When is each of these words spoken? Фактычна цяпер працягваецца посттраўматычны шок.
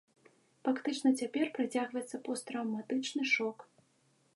Фактычна 0.67 1.11
цяпер 1.21 1.45
працягваецца 1.57 2.21
посттраўматычны 2.27 3.23
шок. 3.39 3.57